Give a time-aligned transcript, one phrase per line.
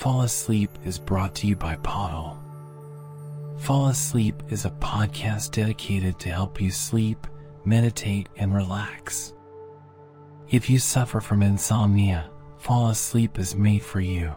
[0.00, 2.38] Fall Asleep is brought to you by Pottle.
[3.58, 7.26] Fall Asleep is a podcast dedicated to help you sleep,
[7.66, 9.34] meditate, and relax.
[10.48, 14.32] If you suffer from insomnia, Fall Asleep is made for you.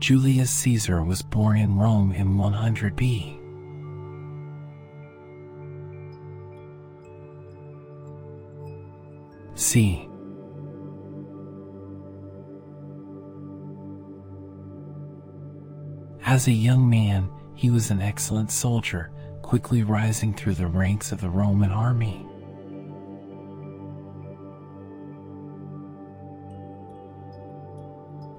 [0.00, 3.39] Julius Caesar was born in Rome in 100 B.
[16.24, 19.12] As a young man, he was an excellent soldier,
[19.42, 22.26] quickly rising through the ranks of the Roman army.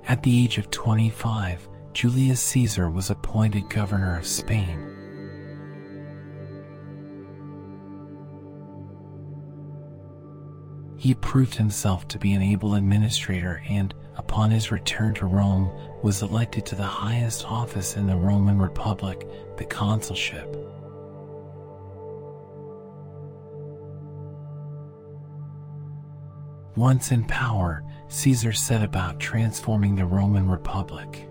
[0.10, 4.91] At the age of 25, Julius Caesar was appointed governor of Spain.
[11.02, 15.72] He proved himself to be an able administrator and, upon his return to Rome,
[16.04, 19.28] was elected to the highest office in the Roman Republic,
[19.58, 20.56] the consulship.
[26.76, 31.28] Once in power, Caesar set about transforming the Roman Republic.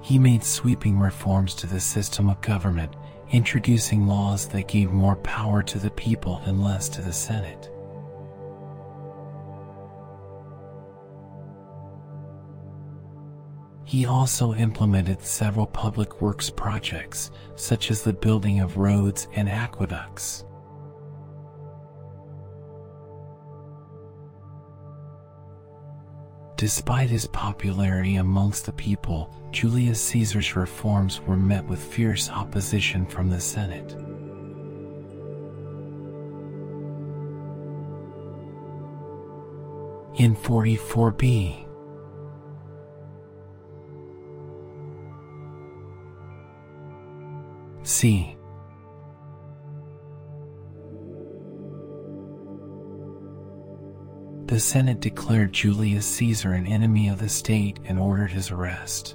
[0.00, 2.94] He made sweeping reforms to the system of government,
[3.30, 7.70] introducing laws that gave more power to the people and less to the Senate.
[13.84, 20.44] He also implemented several public works projects, such as the building of roads and aqueducts.
[26.58, 33.30] Despite his popularity amongst the people, Julius Caesar's reforms were met with fierce opposition from
[33.30, 33.92] the Senate.
[40.16, 41.64] In 44b,
[47.84, 48.37] C.
[54.48, 59.14] The Senate declared Julius Caesar an enemy of the state and ordered his arrest.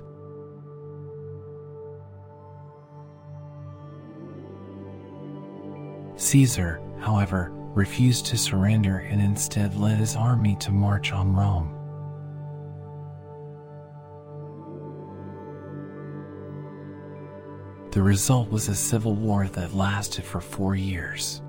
[6.17, 11.73] Caesar, however, refused to surrender and instead led his army to march on Rome.
[17.89, 21.42] The result was a civil war that lasted for four years.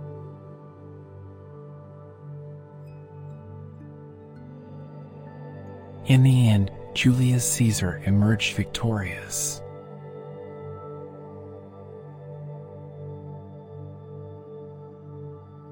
[6.07, 9.63] In the end, Julius Caesar emerged victorious.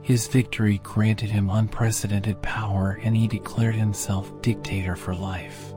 [0.02, 5.74] His victory granted him unprecedented power and he declared himself dictator for life.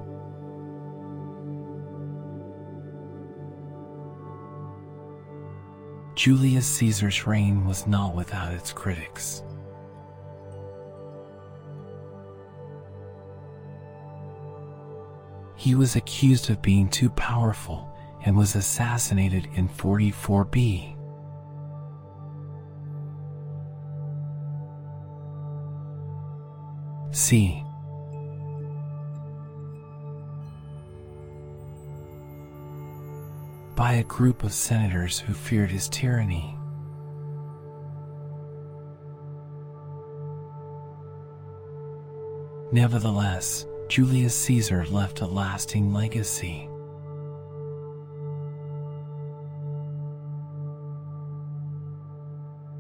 [6.15, 9.43] Julius Caesar's reign was not without its critics.
[15.65, 17.91] He was accused of being too powerful
[18.23, 20.95] and was assassinated in 44b.
[27.11, 27.63] C.
[33.75, 36.55] by a group of senators who feared his tyranny.
[42.71, 46.67] Nevertheless, Julius Caesar left a lasting legacy.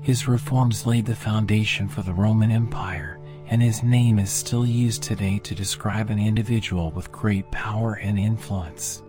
[0.01, 5.03] His reforms laid the foundation for the Roman Empire, and his name is still used
[5.03, 9.01] today to describe an individual with great power and influence.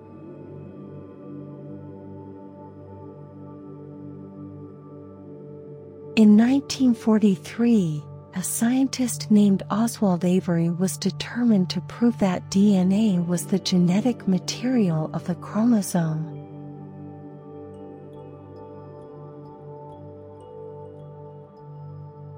[6.16, 8.02] In 1943,
[8.36, 15.08] a scientist named Oswald Avery was determined to prove that DNA was the genetic material
[15.14, 16.34] of the chromosome.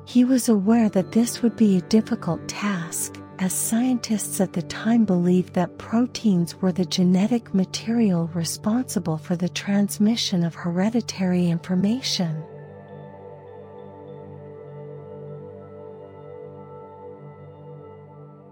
[0.06, 5.04] He was aware that this would be a difficult task, as scientists at the time
[5.04, 12.44] believed that proteins were the genetic material responsible for the transmission of hereditary information.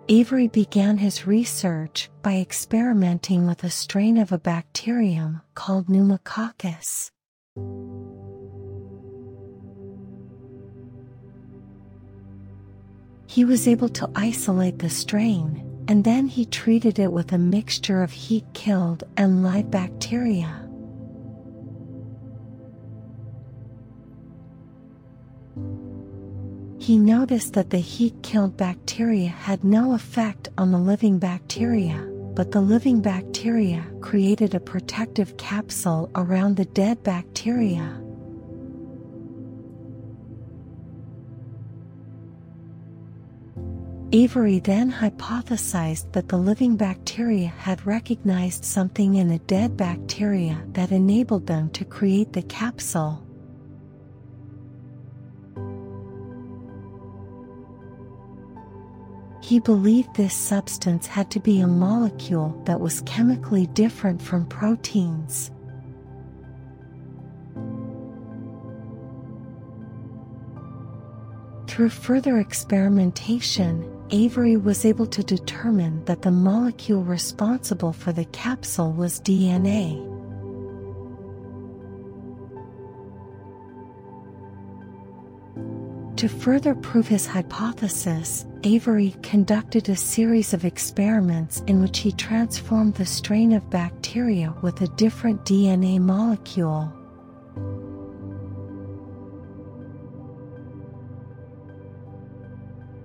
[0.08, 7.10] Avery began his research by experimenting with a strain of a bacterium called pneumococcus.
[13.26, 18.04] He was able to isolate the strain, and then he treated it with a mixture
[18.04, 20.65] of heat killed and live bacteria.
[26.86, 31.98] He noticed that the heat killed bacteria had no effect on the living bacteria,
[32.36, 38.00] but the living bacteria created a protective capsule around the dead bacteria.
[44.12, 50.92] Avery then hypothesized that the living bacteria had recognized something in the dead bacteria that
[50.92, 53.25] enabled them to create the capsule.
[59.46, 65.52] He believed this substance had to be a molecule that was chemically different from proteins.
[71.68, 78.92] Through further experimentation, Avery was able to determine that the molecule responsible for the capsule
[78.92, 80.15] was DNA.
[86.16, 92.94] To further prove his hypothesis, Avery conducted a series of experiments in which he transformed
[92.94, 96.90] the strain of bacteria with a different DNA molecule.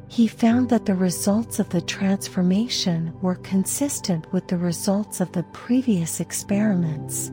[0.07, 5.43] He found that the results of the transformation were consistent with the results of the
[5.51, 7.29] previous experiments.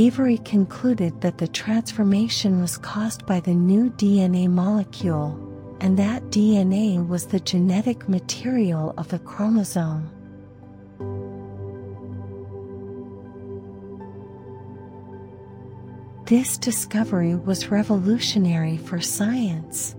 [0.00, 5.38] Avery concluded that the transformation was caused by the new DNA molecule,
[5.78, 10.08] and that DNA was the genetic material of the chromosome.
[16.24, 19.94] This discovery was revolutionary for science.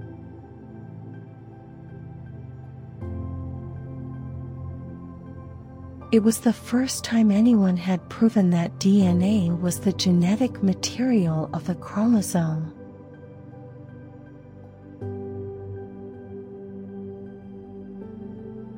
[6.12, 11.70] It was the first time anyone had proven that DNA was the genetic material of
[11.70, 12.74] a chromosome.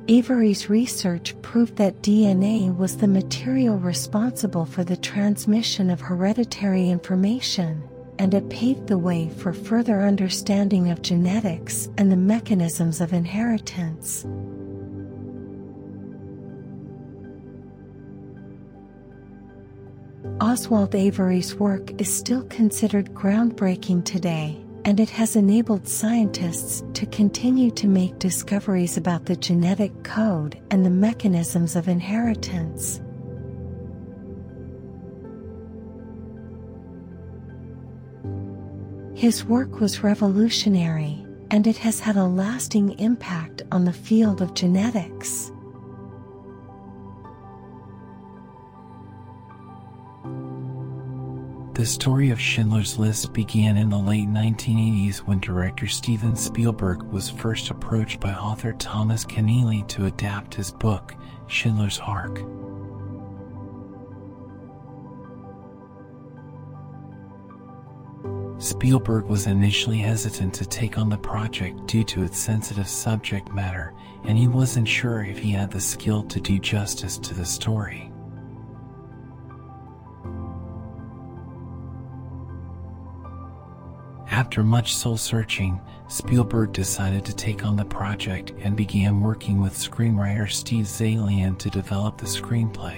[0.06, 7.82] Avery's research proved that DNA was the material responsible for the transmission of hereditary information,
[8.20, 14.24] and it paved the way for further understanding of genetics and the mechanisms of inheritance.
[20.54, 27.72] Oswald Avery's work is still considered groundbreaking today, and it has enabled scientists to continue
[27.72, 33.00] to make discoveries about the genetic code and the mechanisms of inheritance.
[39.16, 44.54] His work was revolutionary, and it has had a lasting impact on the field of
[44.54, 45.50] genetics.
[51.74, 57.28] The story of Schindler's List began in the late 1980s when director Steven Spielberg was
[57.28, 61.16] first approached by author Thomas Keneally to adapt his book,
[61.48, 62.38] Schindler's Ark.
[68.62, 73.92] Spielberg was initially hesitant to take on the project due to its sensitive subject matter,
[74.22, 78.13] and he wasn't sure if he had the skill to do justice to the story.
[84.34, 89.74] After much soul searching, Spielberg decided to take on the project and began working with
[89.74, 92.96] screenwriter Steve Zaillian to develop the screenplay.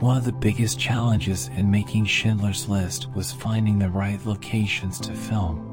[0.00, 5.12] One of the biggest challenges in making Schindler's List was finding the right locations to
[5.12, 5.69] film.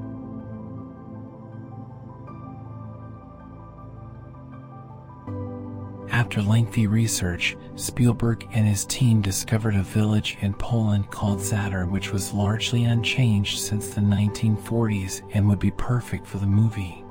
[6.18, 12.12] After lengthy research, Spielberg and his team discovered a village in Poland called Zadar, which
[12.12, 17.06] was largely unchanged since the 1940s and would be perfect for the movie.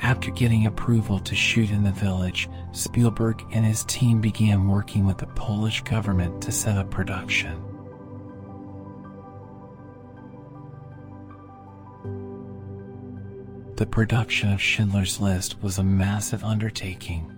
[0.00, 5.18] After getting approval to shoot in the village, Spielberg and his team began working with
[5.18, 7.73] the Polish government to set up production.
[13.84, 17.30] The production of Schindler's List was a massive undertaking.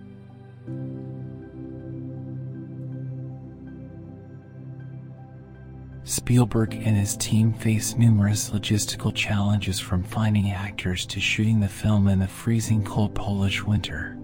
[6.05, 12.07] Spielberg and his team faced numerous logistical challenges from finding actors to shooting the film
[12.07, 14.17] in the freezing cold Polish winter.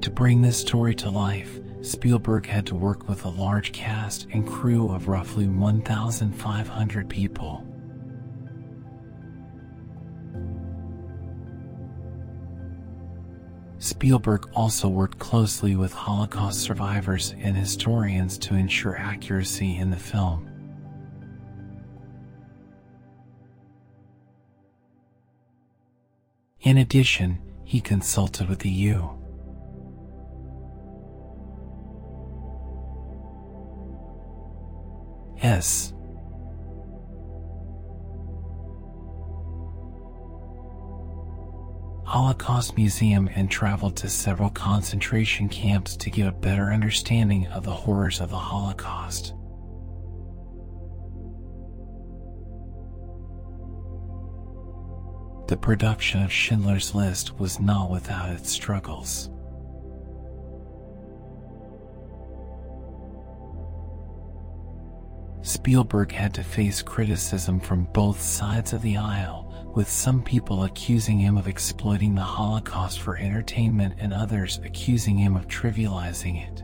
[0.00, 4.48] To bring this story to life, Spielberg had to work with a large cast and
[4.48, 7.66] crew of roughly 1,500 people.
[13.76, 20.48] Spielberg also worked closely with Holocaust survivors and historians to ensure accuracy in the film.
[26.62, 29.23] In addition, he consulted with the U.
[35.44, 35.92] S.
[42.06, 47.74] Holocaust Museum and traveled to several concentration camps to get a better understanding of the
[47.74, 49.34] horrors of the Holocaust.
[55.48, 59.28] The production of Schindler's List was not without its struggles.
[65.64, 71.18] Spielberg had to face criticism from both sides of the aisle, with some people accusing
[71.18, 76.62] him of exploiting the Holocaust for entertainment and others accusing him of trivializing it.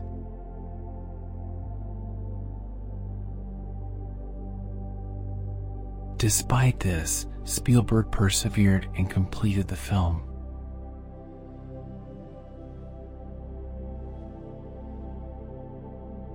[6.19, 10.30] Despite this, Spielberg persevered and completed the film.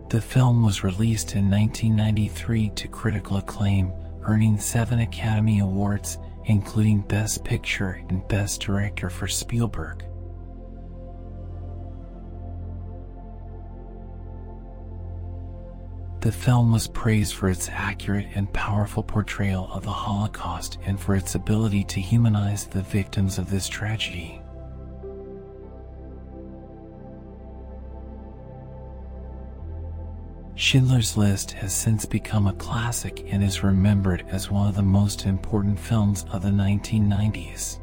[0.08, 7.42] The film was released in 1993 to critical acclaim, earning seven Academy Awards, including Best
[7.42, 10.04] Picture and Best Director for Spielberg.
[16.20, 21.16] The film was praised for its accurate and powerful portrayal of the Holocaust and for
[21.16, 24.40] its ability to humanize the victims of this tragedy.
[30.66, 35.24] Schindler's List has since become a classic and is remembered as one of the most
[35.24, 37.78] important films of the 1990s.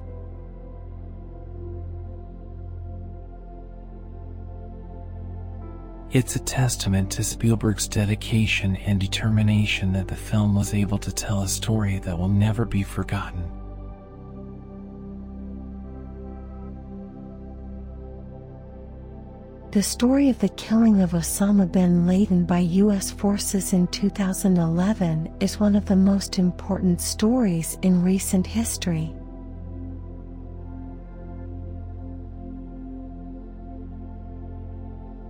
[6.11, 11.43] It's a testament to Spielberg's dedication and determination that the film was able to tell
[11.43, 13.62] a story that will never be forgotten.
[19.73, 23.09] The story of the killing of Osama bin Laden by U.S.
[23.09, 29.11] forces in 2011 is one of the most important stories in recent history.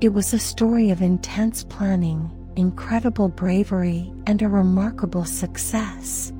[0.02, 6.34] It was a story of intense planning, incredible bravery, and a remarkable success.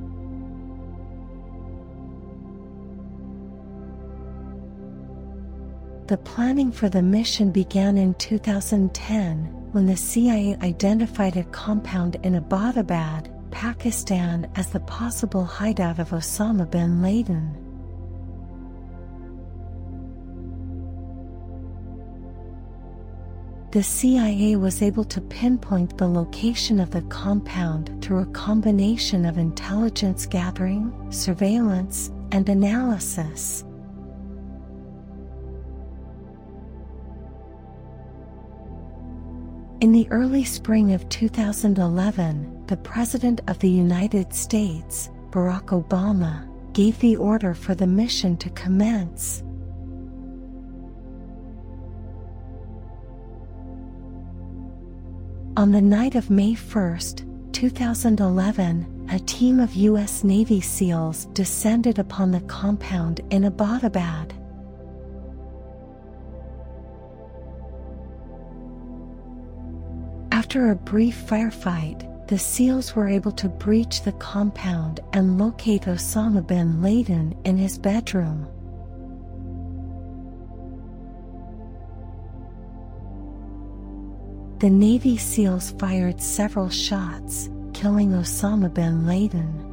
[6.08, 9.38] The planning for the mission began in 2010
[9.72, 16.70] when the CIA identified a compound in Abbottabad, Pakistan as the possible hideout of Osama
[16.70, 17.56] bin Laden.
[23.72, 29.38] The CIA was able to pinpoint the location of the compound through a combination of
[29.38, 33.64] intelligence gathering, surveillance, and analysis.
[39.84, 46.98] In the early spring of 2011, the President of the United States, Barack Obama, gave
[47.00, 49.44] the order for the mission to commence.
[55.58, 60.24] On the night of May 1, 2011, a team of U.S.
[60.24, 64.32] Navy SEALs descended upon the compound in Abbottabad.
[70.54, 76.46] After a brief firefight, the SEALs were able to breach the compound and locate Osama
[76.46, 78.46] bin Laden in his bedroom.
[84.60, 89.73] The Navy SEALs fired several shots, killing Osama bin Laden.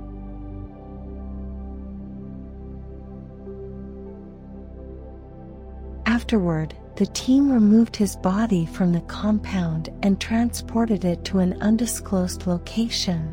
[6.20, 12.46] Afterward, the team removed his body from the compound and transported it to an undisclosed
[12.46, 13.32] location.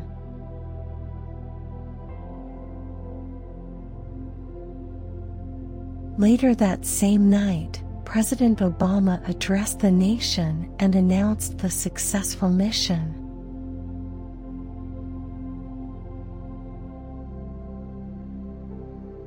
[6.16, 13.17] Later that same night, President Obama addressed the nation and announced the successful mission.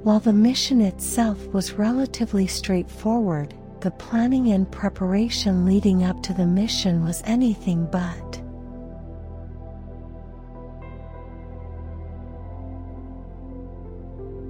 [0.03, 6.47] While the mission itself was relatively straightforward, the planning and preparation leading up to the
[6.47, 8.41] mission was anything but.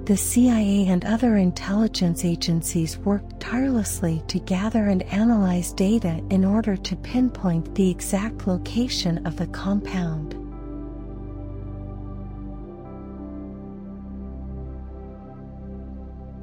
[0.05, 6.77] The CIA and other intelligence agencies worked tirelessly to gather and analyze data in order
[6.77, 10.30] to pinpoint the exact location of the compound.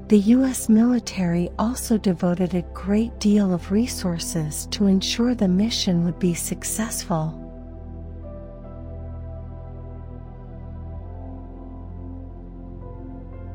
[0.09, 0.71] The U.S.
[0.71, 7.45] military also devoted a great deal of resources to ensure the mission would be successful.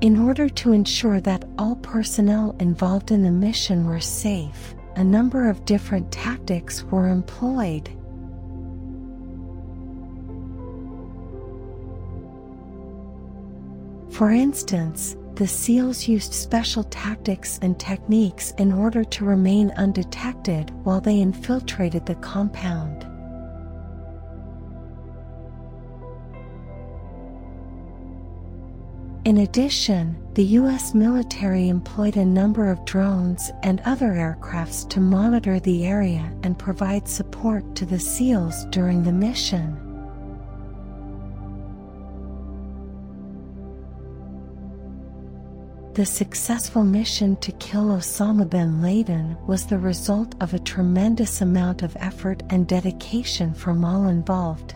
[0.01, 5.49] In order to ensure that all personnel involved in the mission were safe, a number
[5.49, 7.89] of different tactics were employed.
[14.11, 21.01] For instance, the SEALs used special tactics and techniques in order to remain undetected while
[21.01, 23.07] they infiltrated the compound.
[29.25, 30.93] In addition, the U.S.
[30.93, 37.07] military employed a number of drones and other aircrafts to monitor the area and provide
[37.07, 39.92] support to the SEALs during the mission.
[45.93, 51.83] The successful mission to kill Osama bin Laden was the result of a tremendous amount
[51.83, 54.73] of effort and dedication from all involved.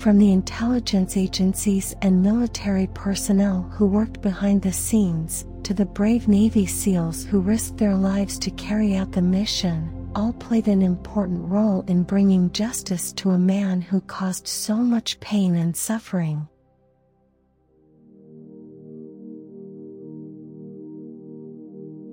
[0.00, 6.26] From the intelligence agencies and military personnel who worked behind the scenes, to the brave
[6.26, 11.48] Navy SEALs who risked their lives to carry out the mission, all played an important
[11.48, 16.48] role in bringing justice to a man who caused so much pain and suffering.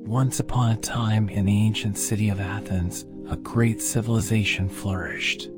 [0.07, 5.49] Once upon a time in the ancient city of Athens, a great civilization flourished.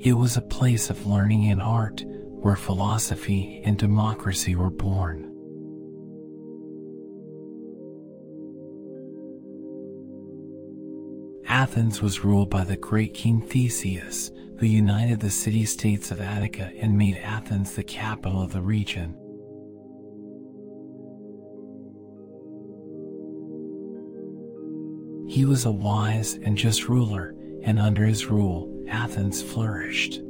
[0.00, 5.29] It was a place of learning and art where philosophy and democracy were born.
[11.50, 16.70] Athens was ruled by the great king Theseus, who united the city states of Attica
[16.78, 19.16] and made Athens the capital of the region.
[25.28, 27.34] He was a wise and just ruler,
[27.64, 30.20] and under his rule, Athens flourished.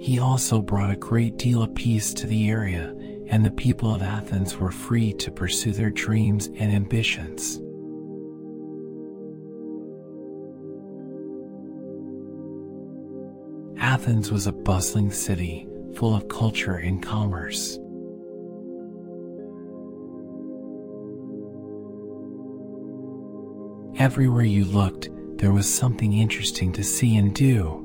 [0.00, 2.96] He also brought a great deal of peace to the area
[3.34, 7.60] and the people of Athens were free to pursue their dreams and ambitions.
[13.76, 15.66] Athens was a bustling city
[15.96, 17.76] full of culture and commerce.
[23.98, 27.83] Everywhere you looked, there was something interesting to see and do.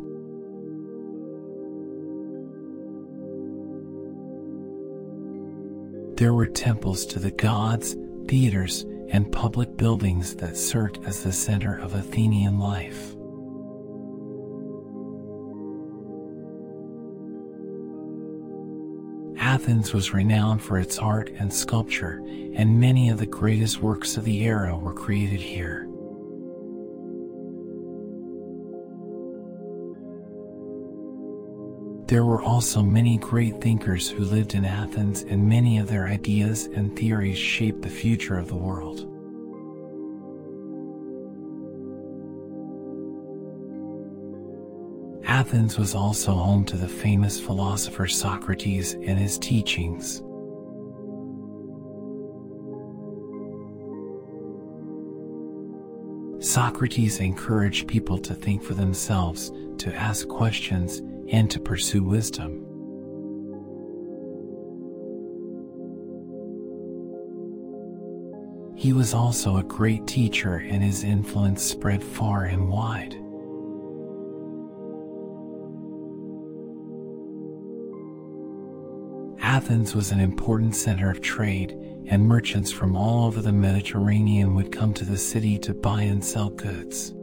[6.20, 7.96] There were temples to the gods,
[8.28, 13.16] theaters, and public buildings that served as the center of Athenian life.
[19.40, 22.22] Athens was renowned for its art and sculpture,
[22.54, 25.89] and many of the greatest works of the era were created here.
[32.10, 36.66] There were also many great thinkers who lived in Athens, and many of their ideas
[36.66, 39.02] and theories shaped the future of the world.
[45.24, 50.24] Athens was also home to the famous philosopher Socrates and his teachings.
[56.44, 62.66] Socrates encouraged people to think for themselves, to ask questions, and to pursue wisdom.
[68.76, 73.14] He was also a great teacher and his influence spread far and wide.
[79.42, 81.72] Athens was an important center of trade
[82.08, 86.24] and merchants from all over the Mediterranean would come to the city to buy and
[86.24, 87.14] sell goods.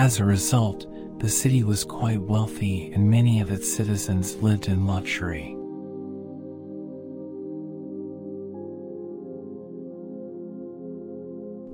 [0.00, 0.86] As a result,
[1.20, 5.54] the city was quite wealthy and many of its citizens lived in luxury.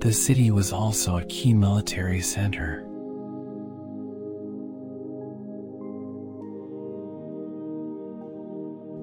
[0.01, 2.85] The city was also a key military center.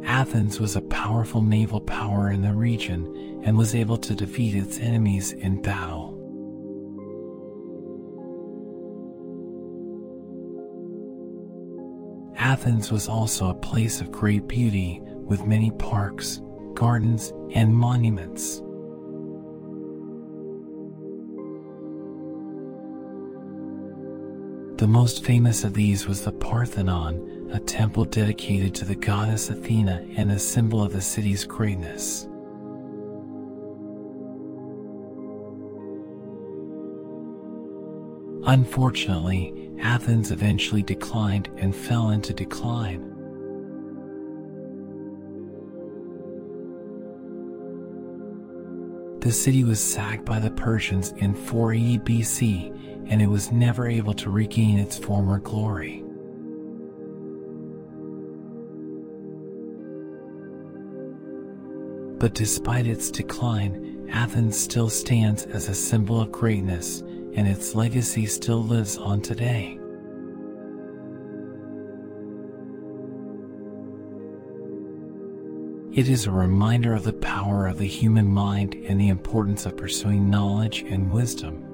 [0.05, 4.79] Athens was a powerful naval power in the region and was able to defeat its
[4.81, 6.14] enemies in battle.
[12.55, 16.41] Athens was also a place of great beauty with many parks,
[16.75, 18.59] gardens, and monuments.
[24.79, 30.07] The most famous of these was the Parthenon, a temple dedicated to the goddess Athena
[30.17, 32.29] and a symbol of the city's greatness.
[38.47, 43.11] Unfortunately, Athens eventually declined and fell into decline.
[49.21, 54.13] The city was sacked by the Persians in 480 BC and it was never able
[54.15, 56.03] to regain its former glory.
[62.19, 67.03] But despite its decline, Athens still stands as a symbol of greatness
[67.35, 69.79] and its legacy still lives on today.
[75.93, 79.77] It is a reminder of the power of the human mind and the importance of
[79.77, 81.65] pursuing knowledge and wisdom.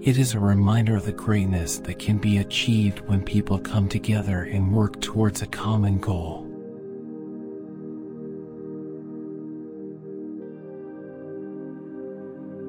[0.00, 4.44] It is a reminder of the greatness that can be achieved when people come together
[4.44, 6.45] and work towards a common goal.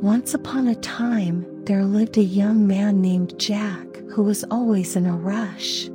[0.07, 5.05] Once upon a time, there lived a young man named Jack who was always in
[5.05, 5.89] a rush.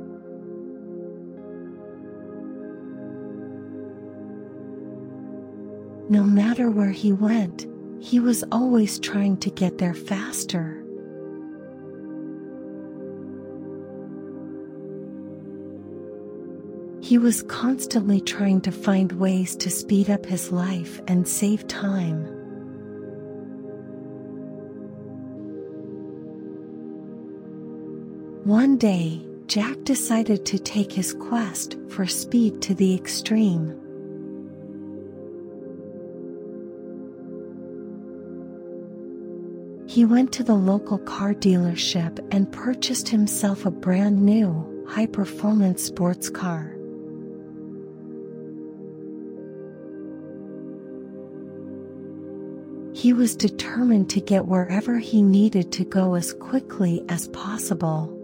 [6.11, 7.65] No matter where he went,
[7.99, 10.85] he was always trying to get there faster.
[17.01, 22.42] He was constantly trying to find ways to speed up his life and save time.
[28.45, 33.69] One day, Jack decided to take his quest for speed to the extreme.
[39.87, 45.81] He went to the local car dealership and purchased himself a brand new, high performance
[45.81, 46.75] sports car.
[52.93, 58.19] He was determined to get wherever he needed to go as quickly as possible.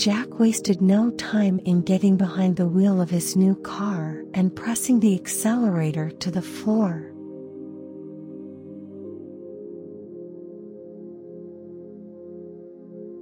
[0.00, 4.98] Jack wasted no time in getting behind the wheel of his new car and pressing
[4.98, 7.12] the accelerator to the floor.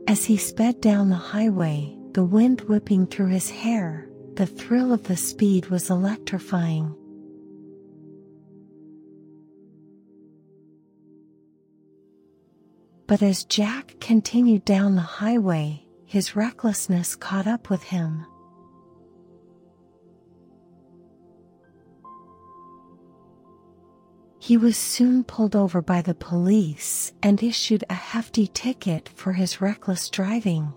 [0.06, 5.02] As he sped down the highway, the wind whipping through his hair, the thrill of
[5.02, 6.94] the speed was electrifying.
[13.08, 18.24] But as Jack continued down the highway, his recklessness caught up with him.
[24.38, 29.60] He was soon pulled over by the police and issued a hefty ticket for his
[29.60, 30.72] reckless driving.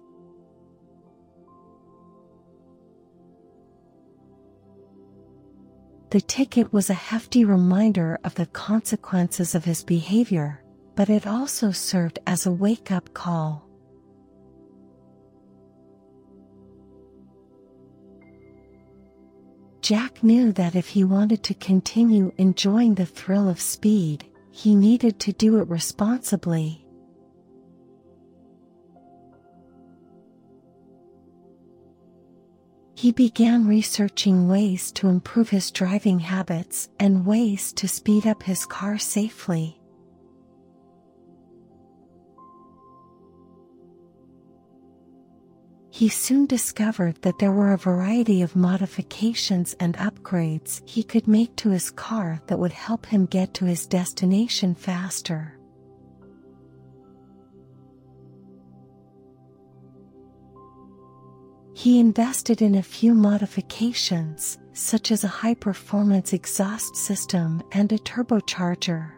[6.10, 10.62] The ticket was a hefty reminder of the consequences of his behavior,
[10.98, 13.70] but it also served as a wake up call.
[19.82, 25.20] Jack knew that if he wanted to continue enjoying the thrill of speed, he needed
[25.22, 26.86] to do it responsibly.
[32.94, 38.67] He began researching ways to improve his driving habits and ways to speed up his
[38.67, 39.81] car safely.
[45.93, 51.54] He soon discovered that there were a variety of modifications and upgrades he could make
[51.58, 55.58] to his car that would help him get to his destination faster.
[61.73, 67.97] He invested in a few modifications, such as a high performance exhaust system and a
[67.97, 69.12] turbocharger.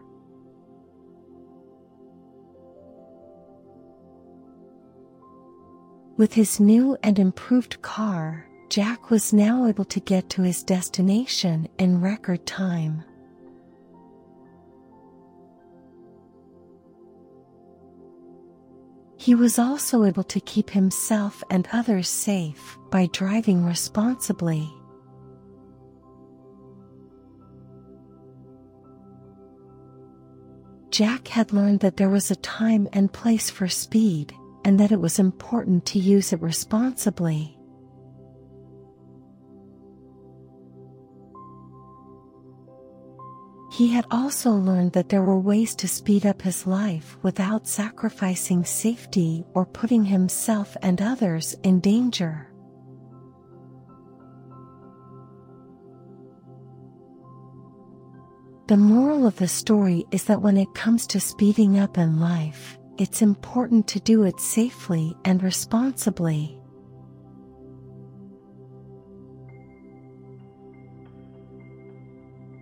[6.16, 11.68] With his new and improved car, Jack was now able to get to his destination
[11.76, 13.02] in record time.
[19.16, 24.70] He was also able to keep himself and others safe by driving responsibly.
[30.90, 34.32] Jack had learned that there was a time and place for speed
[34.64, 37.58] and that it was important to use it responsibly.
[43.74, 48.64] He had also learned that there were ways to speed up his life without sacrificing
[48.64, 52.52] safety or putting himself and others in danger.
[58.68, 62.78] The moral of the story is that when it comes to speeding up in life,
[62.98, 66.58] it's important to do it safely and responsibly.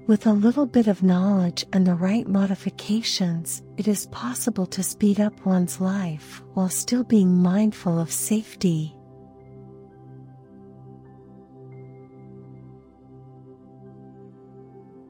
[0.06, 5.20] With a little bit of knowledge and the right modifications, it is possible to speed
[5.20, 8.96] up one's life while still being mindful of safety.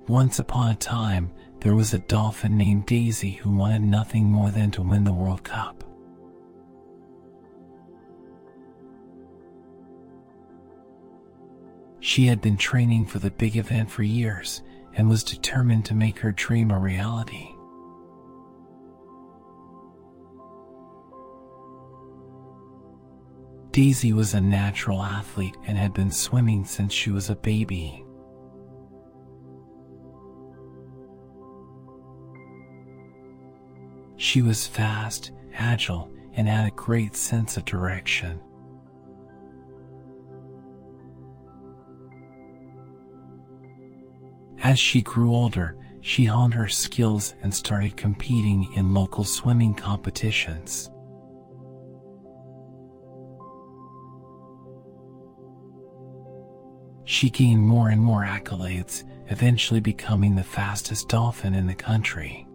[0.09, 1.33] Once upon a time,
[1.63, 5.45] there was a dolphin named Daisy who wanted nothing more than to win the World
[5.45, 5.85] Cup.
[12.01, 14.63] She had been training for the big event for years
[14.95, 17.49] and was determined to make her dream a reality.
[23.71, 28.02] Daisy was a natural athlete and had been swimming since she was a baby.
[34.23, 38.41] She was fast, agile, and had a great sense of direction.
[44.63, 50.89] As she grew older, she honed her skills and started competing in local swimming competitions.
[57.03, 62.47] She gained more and more accolades, eventually becoming the fastest dolphin in the country.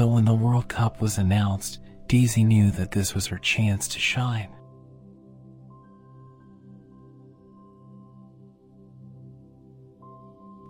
[0.00, 3.98] So when the World Cup was announced, Daisy knew that this was her chance to
[3.98, 4.48] shine.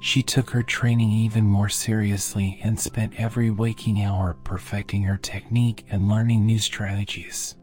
[0.01, 5.85] She took her training even more seriously and spent every waking hour perfecting her technique
[5.89, 7.55] and learning new strategies.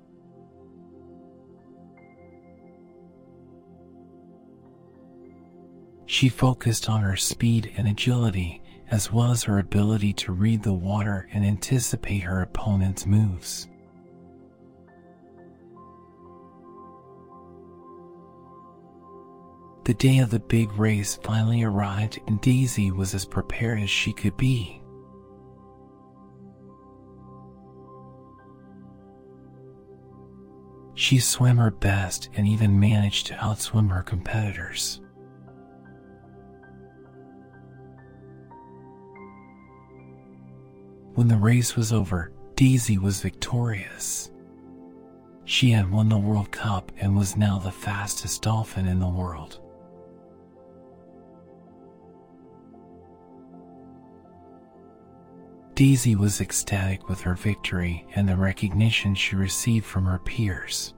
[6.05, 10.73] She focused on her speed and agility as well as her ability to read the
[10.73, 13.67] water and anticipate her opponent's moves.
[19.83, 24.11] The day of the big race finally arrived and Daisy was as prepared as she
[24.11, 24.81] could be.
[30.93, 34.99] She swam her best and even managed to outswim her competitors.
[41.17, 44.29] When the race was over, Daisy was victorious.
[45.45, 49.59] She had won the World Cup and was now the fastest dolphin in the world.
[55.73, 60.93] Daisy was ecstatic with her victory and the recognition she received from her peers.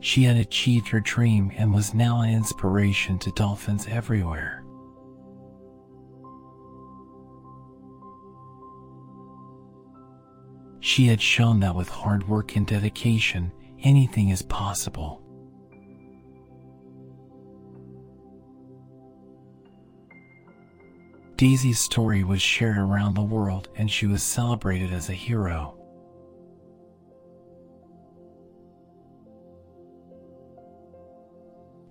[0.00, 4.64] She had achieved her dream and was now an inspiration to dolphins everywhere.
[10.80, 15.22] She had shown that with hard work and dedication, anything is possible.
[21.36, 25.79] Daisy's story was shared around the world and she was celebrated as a hero.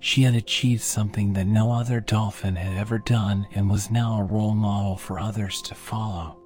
[0.02, 4.24] She had achieved something that no other dolphin had ever done and was now a
[4.24, 6.38] role model for others to follow.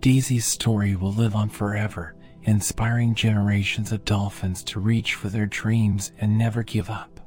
[0.00, 6.12] Daisy's story will live on forever, inspiring generations of dolphins to reach for their dreams
[6.18, 7.20] and never give up.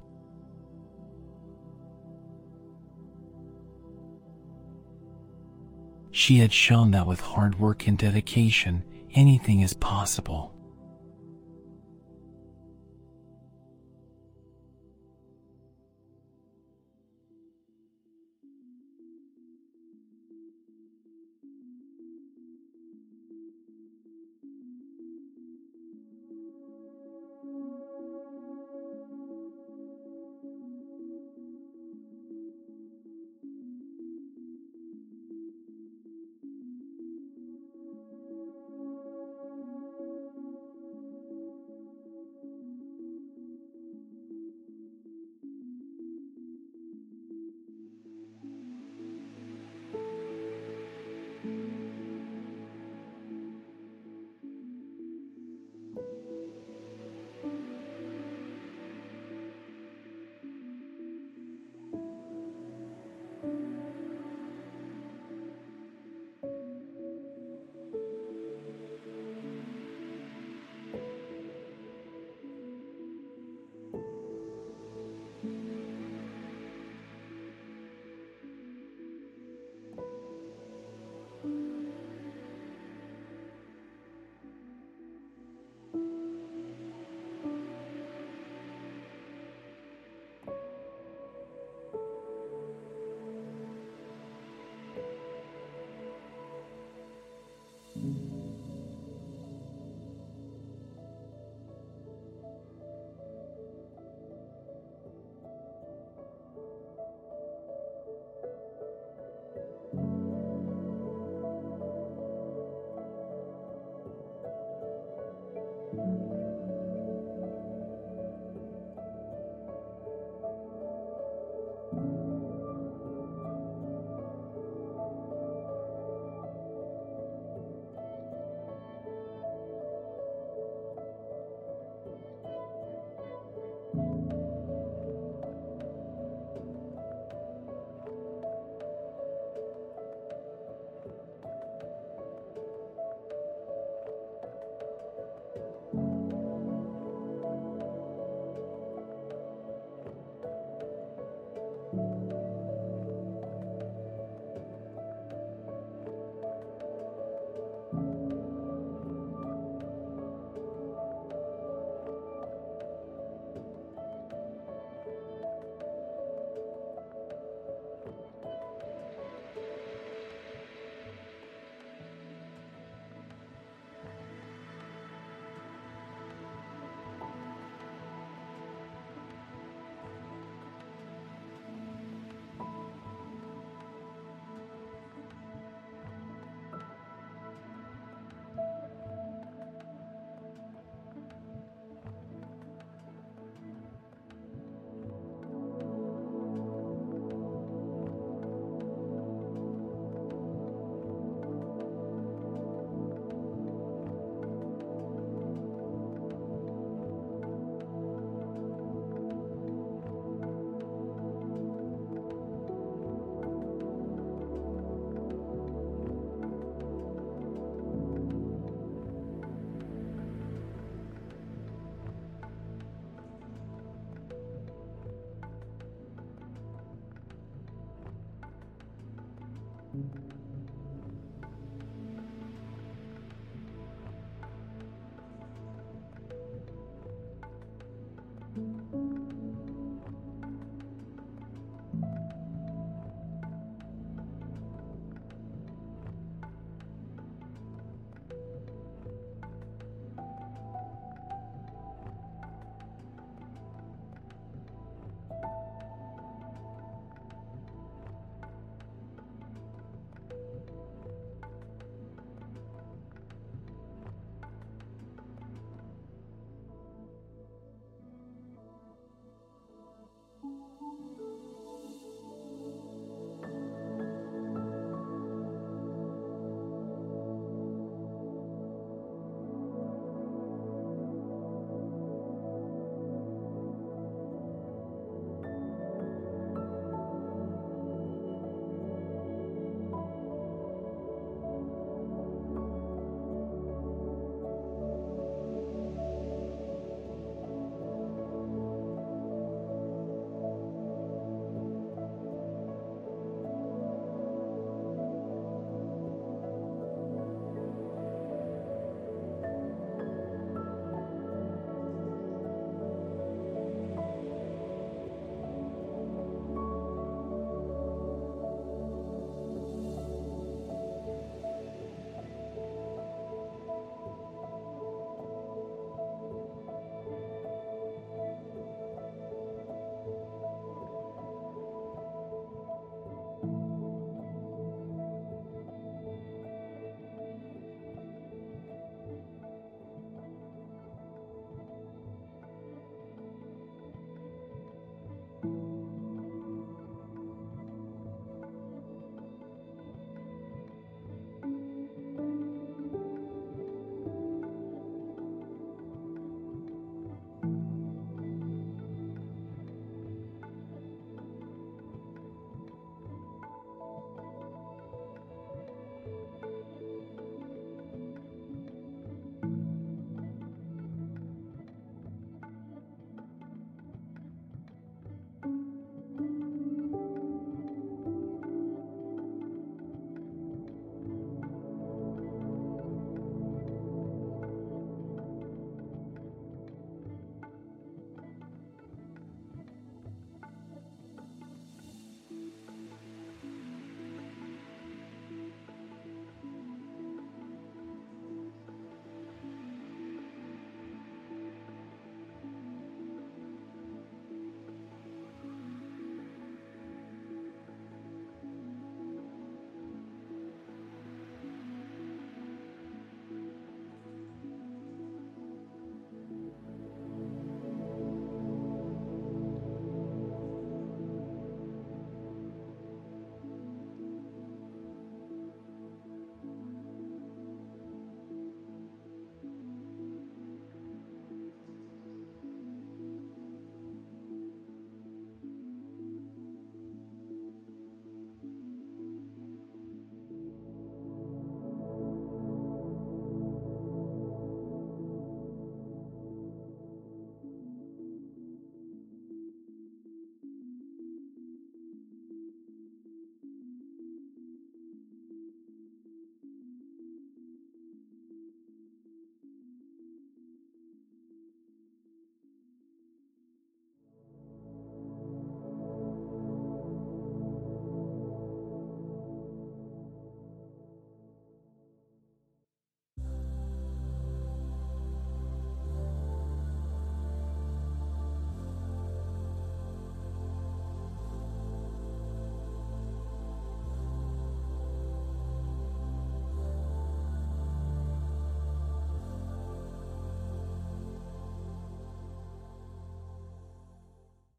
[6.11, 8.83] She had shown that with hard work and dedication,
[9.15, 10.53] anything is possible.